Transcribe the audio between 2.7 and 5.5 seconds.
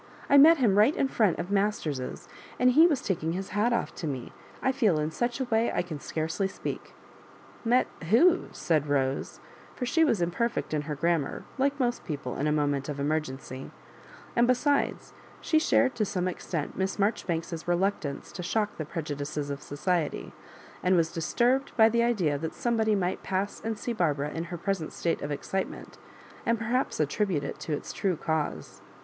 he took off his hat to me. I feel in such a